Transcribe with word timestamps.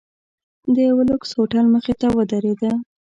د 0.73 0.75
یوه 0.89 1.03
لوکس 1.09 1.29
هوټل 1.37 1.65
مخې 1.73 1.93
ته 2.01 2.07
ودریده. 2.17 2.71